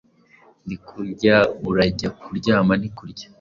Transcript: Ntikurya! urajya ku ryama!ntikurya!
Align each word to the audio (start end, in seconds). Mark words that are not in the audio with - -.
Ntikurya! 0.65 1.35
urajya 1.69 2.09
ku 2.19 2.27
ryama!ntikurya! 2.37 3.25